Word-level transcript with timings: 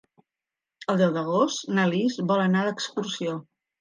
El 0.93 0.97
deu 1.01 1.13
d'agost 1.17 1.69
na 1.75 1.85
Lis 1.93 2.17
vol 2.33 2.43
anar 2.47 2.65
d'excursió. 2.69 3.37